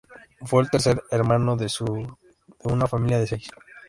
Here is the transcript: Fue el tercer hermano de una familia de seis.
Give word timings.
Fue 0.45 0.63
el 0.63 0.69
tercer 0.71 1.03
hermano 1.11 1.55
de 1.57 1.69
una 2.63 2.87
familia 2.87 3.19
de 3.19 3.27
seis. 3.27 3.51